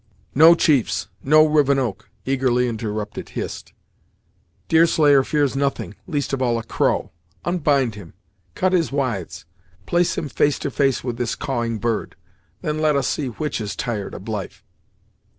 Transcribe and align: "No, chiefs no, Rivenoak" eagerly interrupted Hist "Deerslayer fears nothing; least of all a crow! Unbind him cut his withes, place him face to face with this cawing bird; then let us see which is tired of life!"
"No, 0.33 0.55
chiefs 0.55 1.09
no, 1.23 1.45
Rivenoak" 1.47 2.09
eagerly 2.25 2.67
interrupted 2.67 3.29
Hist 3.37 3.71
"Deerslayer 4.67 5.23
fears 5.23 5.55
nothing; 5.55 5.93
least 6.07 6.33
of 6.33 6.41
all 6.41 6.57
a 6.57 6.63
crow! 6.63 7.11
Unbind 7.45 7.93
him 7.93 8.15
cut 8.55 8.73
his 8.73 8.91
withes, 8.91 9.45
place 9.85 10.17
him 10.17 10.27
face 10.27 10.57
to 10.57 10.71
face 10.71 11.03
with 11.03 11.17
this 11.17 11.35
cawing 11.35 11.77
bird; 11.77 12.15
then 12.63 12.79
let 12.79 12.95
us 12.95 13.07
see 13.07 13.27
which 13.27 13.61
is 13.61 13.75
tired 13.75 14.15
of 14.15 14.27
life!" 14.27 14.63